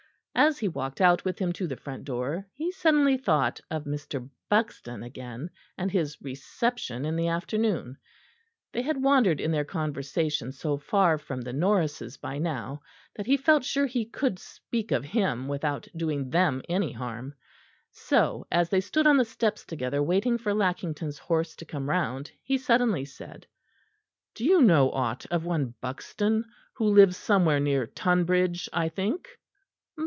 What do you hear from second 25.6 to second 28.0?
Buxton, who lives somewhere near